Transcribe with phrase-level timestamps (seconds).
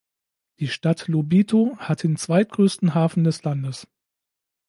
[0.59, 3.87] Die Stadt Lobito hat den zweitgrößten Hafen des Landes.